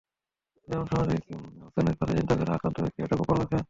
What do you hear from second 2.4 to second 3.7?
আক্রান্ত ব্যক্তি এটা গোপন রাখে।